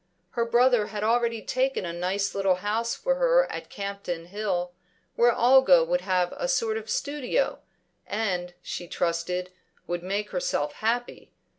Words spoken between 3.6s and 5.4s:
Campden Hill, where